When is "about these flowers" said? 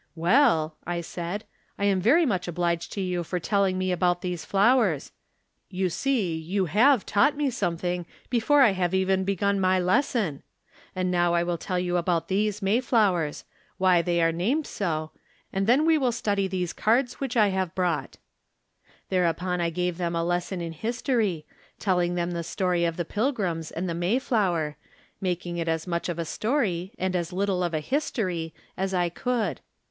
3.91-5.11